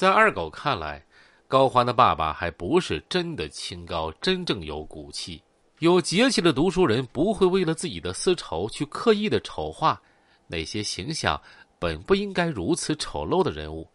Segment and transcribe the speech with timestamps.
[0.00, 1.04] 在二狗看来，
[1.46, 5.42] 高欢的爸爸还不是真的清高，真正有骨气。
[5.80, 10.00] 有节气的读书人不会为了自己的私仇去刻意的丑化
[10.46, 11.38] 那些形象
[11.78, 13.86] 本不应该如此丑陋的人物。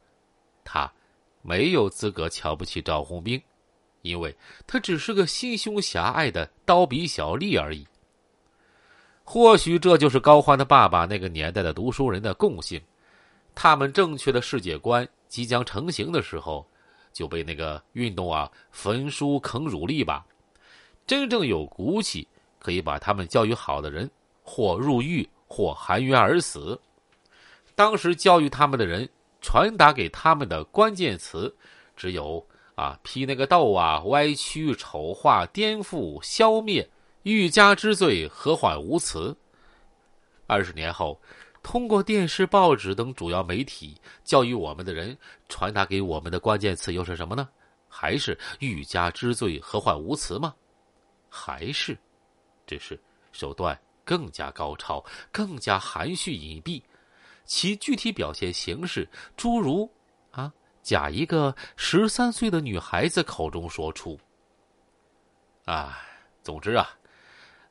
[0.63, 0.93] 他
[1.41, 3.41] 没有资格瞧不起赵红兵，
[4.03, 4.37] 因为
[4.67, 7.83] 他只是个心胸狭隘的刀笔小吏而已。
[9.23, 12.79] 或许这就是高欢的爸爸那个年代的读书人的共性，
[13.55, 16.67] 他们正确的世界观即将成型的时候，
[17.13, 20.25] 就被那个运动啊焚书坑儒力吧。
[21.07, 22.27] 真正有骨气，
[22.59, 24.09] 可以把他们教育好的人，
[24.43, 26.79] 或入狱，或含冤而死。
[27.73, 29.07] 当时教育他们的人，
[29.41, 31.55] 传达给他们的关键词，
[31.95, 36.89] 只有啊批那个斗啊，歪曲、丑化、颠覆、消灭。
[37.23, 39.35] 欲加之罪，何患无辞？
[40.45, 41.19] 二十年后，
[41.65, 45.17] 通过电视、报纸等主要媒体教育我们的人，
[45.49, 47.49] 传达给我们的关键词又是什么呢？
[47.89, 50.53] 还是欲加之罪，何患无辞吗？
[51.27, 51.97] 还是，
[52.67, 52.97] 只是
[53.31, 56.83] 手段更加高超，更加含蓄隐蔽，
[57.45, 59.89] 其具体表现形式，诸如
[60.29, 64.19] 啊，假一个十三岁的女孩子口中说出。
[65.65, 65.97] 啊，
[66.43, 66.87] 总之啊。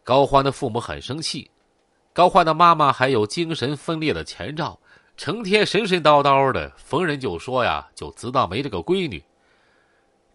[0.03, 1.49] 高欢的父母很生气，
[2.15, 4.79] 高欢的妈妈还有精神分裂的前兆，
[5.17, 9.21] 成天神神叨叨的，逢人就说呀，就知道没这个闺女。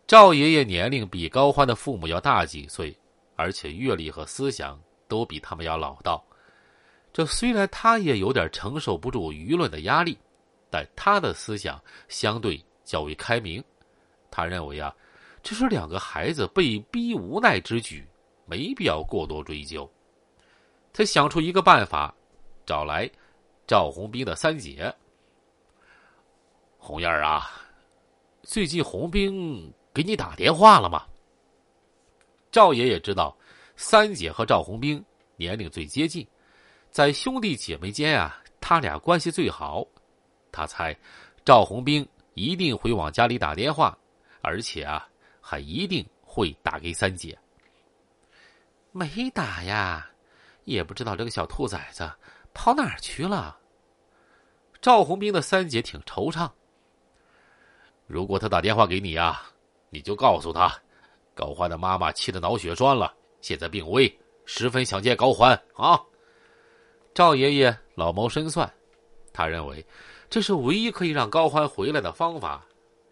[0.06, 2.94] 赵爷爷年龄比高欢的父母要大几岁，
[3.38, 4.78] 而且阅历和思想
[5.08, 6.22] 都比他们要老道。
[7.14, 10.18] 这虽然他也有点承受不住舆论的压力，
[10.70, 13.64] 但他的思想相对较为开明。
[14.30, 14.94] 他认为啊，
[15.42, 18.06] 这是两个孩子被逼无奈之举。
[18.46, 19.90] 没必要过多追究。
[20.92, 22.14] 他想出一个办法，
[22.66, 23.10] 找来
[23.68, 24.94] 赵红兵的三姐。
[26.78, 27.52] 红燕儿啊，
[28.44, 31.06] 最近红兵给你打电话了吗？
[32.52, 33.38] 赵爷爷知道
[33.76, 35.04] 三姐和赵红兵
[35.36, 36.28] 年龄最接近，
[36.90, 39.86] 在兄弟姐妹间啊，他俩关系最好。
[40.52, 40.98] 他猜
[41.46, 43.96] 赵红兵一定会往家里打电话，
[44.42, 45.08] 而且啊，
[45.40, 47.38] 还一定会打给三姐。
[48.92, 50.10] 没打呀，
[50.70, 52.10] 也不知道这个小兔崽子
[52.54, 53.58] 跑哪儿去了。
[54.82, 56.50] 赵红兵的三姐挺惆怅。
[58.08, 59.42] 如果他打电话给你呀，
[59.90, 60.74] 你就告诉他，
[61.36, 66.00] 高欢的妈妈气得脑血栓了，现在病危，十分想见高欢啊。
[67.14, 68.72] 赵爷爷老谋深算，
[69.34, 69.86] 他认为
[70.30, 72.66] 这是唯一可以让高欢回来的方法，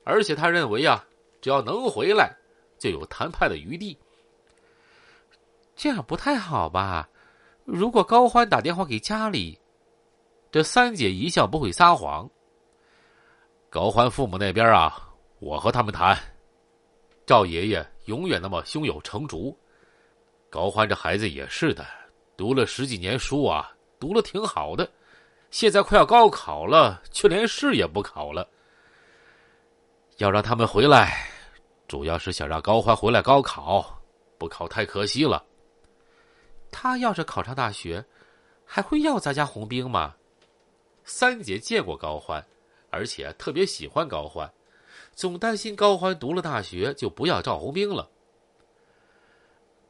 [0.03, 1.03] 而且他认为呀，
[1.41, 2.35] 只要能回来，
[2.79, 3.97] 就有谈判的余地。
[5.75, 7.07] 这样不太好吧？
[7.67, 9.59] 如果高欢打电话给家里，
[10.50, 12.25] 这三姐一向不会撒谎。
[13.69, 15.05] 高欢父母那边啊，
[15.39, 16.17] 我和他们谈。
[17.25, 19.53] 赵爷爷永远那么胸有成竹。
[20.50, 21.85] 高欢这孩子也是的，
[22.38, 24.89] 读了十几年书啊，读了挺好的，
[25.51, 28.47] 现在快要高考了，却连试也不考了。
[30.19, 31.29] 要让他们回来，
[31.85, 34.01] 主要是想让高欢回来高考，
[34.38, 35.44] 不考太可惜了。
[36.72, 38.05] 他要是考上大学，
[38.66, 40.16] 还会要咱家红兵吗？
[41.03, 42.45] 三姐见过高欢，
[42.89, 44.51] 而且特别喜欢高欢，
[45.13, 48.09] 总担心高欢读了大学就不要赵红兵了。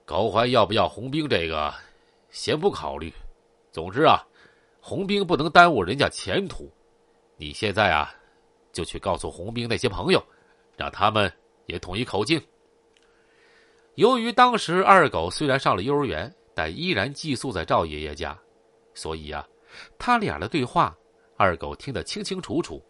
[0.06, 1.74] 高欢要不要红兵这个，
[2.30, 3.12] 先不考虑。
[3.72, 4.24] 总之啊，
[4.80, 6.72] 红兵不能耽误人家前途。
[7.36, 8.14] 你现在啊，
[8.72, 10.24] 就去告诉红兵那些朋友，
[10.76, 11.32] 让他们
[11.66, 12.42] 也统一口径。
[13.96, 16.32] 由于当时二狗虽然上了幼儿园。
[16.58, 18.36] 但依然寄宿在赵爷爷家，
[18.96, 19.48] 所以呀，
[19.96, 20.98] 他俩的对话，
[21.36, 22.84] 二狗听得清清楚楚。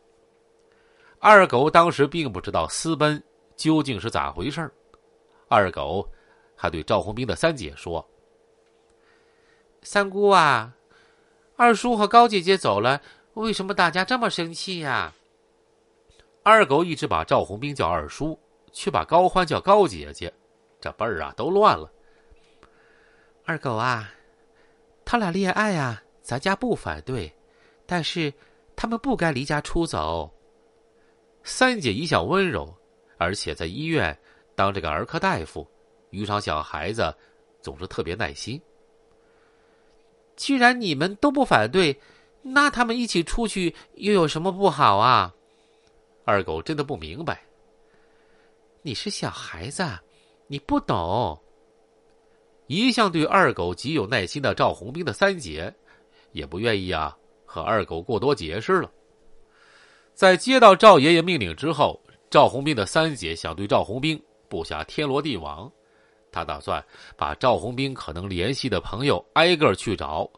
[1.20, 3.22] 二狗当时并不知道私奔
[3.58, 4.72] 究竟是咋回事
[5.50, 6.10] 二狗
[6.56, 8.08] 还对赵红兵的三姐说
[9.84, 10.74] ：“三姑啊，
[11.58, 13.02] 二叔和高姐姐走了，
[13.34, 15.14] 为什么大家这么生气呀？”
[16.42, 18.40] 二狗一直把赵红兵叫二叔，
[18.72, 20.34] 却把高欢叫高姐姐，
[20.80, 21.92] 这辈儿啊都乱了。
[23.50, 24.12] 二狗啊，
[25.06, 27.34] 他俩恋爱啊，咱家不反对，
[27.86, 28.32] 但是
[28.76, 30.30] 他们不该离家出走。
[31.46, 32.76] 三姐一向温柔，
[33.18, 34.16] 而且在医院
[34.54, 35.66] 当这个儿科大夫，
[36.10, 37.16] 遇上小孩子
[37.62, 38.62] 总是特别耐心。
[40.36, 41.98] 既然你们都不反对，
[42.42, 45.34] 那他们一起出去又有什么不好啊？
[46.26, 47.42] 二狗真的不明白。
[48.82, 49.88] 你是小孩子，
[50.48, 51.42] 你不懂。
[52.68, 55.74] 一向对二狗极有耐心的赵红兵的三姐，
[56.32, 58.92] 也不愿意啊和二狗过多解释了。
[60.14, 62.00] 在接到赵爷爷命令之后，
[62.30, 65.72] 赵红兵的三姐想对赵红兵布下天罗地网。
[66.30, 66.84] 他打算
[67.16, 70.30] 把赵红兵可能联系的朋友挨个去找。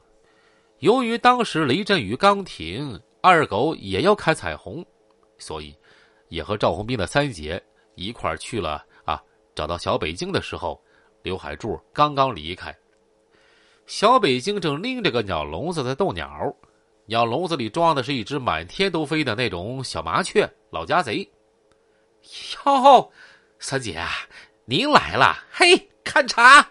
[0.79, 4.85] 由于当时雷震宇刚停，二狗也要看彩虹，
[5.37, 5.75] 所以
[6.27, 7.61] 也和赵红兵的三姐
[7.95, 8.85] 一块去了。
[9.03, 9.21] 啊，
[9.55, 10.79] 找到小北京的时候，
[11.21, 12.75] 刘海柱刚刚离开。
[13.85, 16.55] 小北京正拎着个鸟笼子在逗鸟。
[17.05, 21.27] 鸟笼子里装的是一只满天都飞的那种小麻雀，老家贼。
[22.65, 23.11] 哟，
[23.57, 24.09] 三姐啊，
[24.65, 25.35] 您来了！
[25.51, 26.69] 嘿，看茶。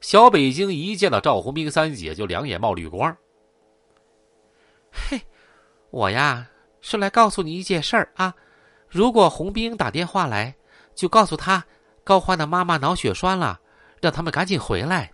[0.00, 3.16] 小北京一见到赵红兵三姐，就两眼冒绿光。
[4.90, 5.20] 嘿，
[5.90, 6.50] 我呀
[6.80, 8.34] 是来告诉你一件事儿啊。
[8.88, 10.56] 如果红兵打电话来，
[10.94, 11.64] 就告诉他
[12.04, 13.58] 高欢的妈妈脑血栓了，
[14.00, 15.10] 让他们赶紧回来。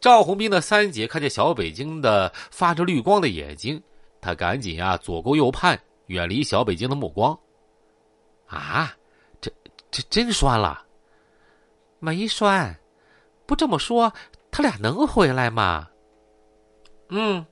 [0.00, 3.82] 赵红兵的三姐看见小北京的发着绿光的眼睛，
[4.20, 7.38] 她赶紧啊左顾右盼，远离小北京的目光。
[8.46, 8.94] 啊，
[9.40, 9.50] 这
[9.90, 10.84] 这真栓了？
[11.98, 12.78] 没栓，
[13.46, 14.12] 不这么说，
[14.50, 15.88] 他俩能回来吗？
[17.08, 17.44] 嗯，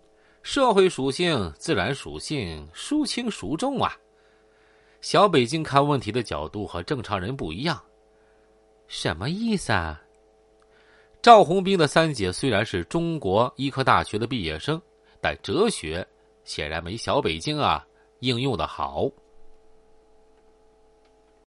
[0.42, 3.96] 社会属性、自然属性孰轻孰重啊？
[5.00, 7.82] 小北京看问题的角度和正常人不一样，
[8.92, 9.98] 什么意思啊？
[11.22, 14.78] 赵红兵的三姐虽然是中国医科大学的毕业生，
[15.18, 16.06] 但哲学
[16.44, 17.86] 显然没小北京啊
[18.20, 19.10] 应用的好。